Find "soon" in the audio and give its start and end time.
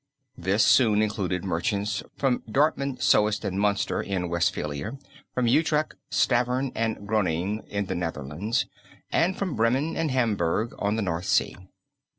0.65-0.99